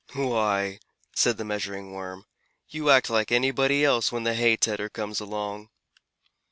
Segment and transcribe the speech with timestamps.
[0.15, 0.79] "Why,"
[1.13, 2.25] said the Measuring Worm,
[2.67, 5.69] "you act like anybody else when the hay tedder comes along!"